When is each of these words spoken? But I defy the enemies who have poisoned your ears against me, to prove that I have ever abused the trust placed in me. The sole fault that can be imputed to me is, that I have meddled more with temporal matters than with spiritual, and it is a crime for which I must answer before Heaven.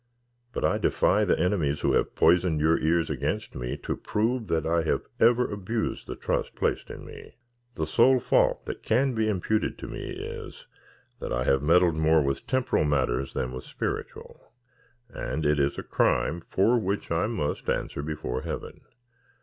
But 0.51 0.65
I 0.65 0.79
defy 0.79 1.25
the 1.25 1.39
enemies 1.39 1.81
who 1.81 1.93
have 1.93 2.15
poisoned 2.15 2.59
your 2.59 2.79
ears 2.79 3.11
against 3.11 3.53
me, 3.53 3.77
to 3.83 3.95
prove 3.95 4.47
that 4.47 4.65
I 4.65 4.81
have 4.81 5.03
ever 5.19 5.45
abused 5.47 6.07
the 6.07 6.15
trust 6.15 6.55
placed 6.55 6.89
in 6.89 7.05
me. 7.05 7.35
The 7.75 7.85
sole 7.85 8.19
fault 8.19 8.65
that 8.65 8.81
can 8.81 9.13
be 9.13 9.29
imputed 9.29 9.77
to 9.77 9.87
me 9.87 10.09
is, 10.09 10.65
that 11.19 11.31
I 11.31 11.43
have 11.43 11.61
meddled 11.61 11.97
more 11.97 12.23
with 12.23 12.47
temporal 12.47 12.83
matters 12.83 13.33
than 13.33 13.51
with 13.51 13.63
spiritual, 13.63 14.41
and 15.07 15.45
it 15.45 15.59
is 15.59 15.77
a 15.77 15.83
crime 15.83 16.41
for 16.43 16.79
which 16.79 17.11
I 17.11 17.27
must 17.27 17.69
answer 17.69 18.01
before 18.01 18.41
Heaven. 18.41 18.81